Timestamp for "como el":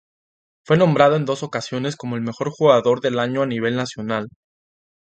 1.95-2.23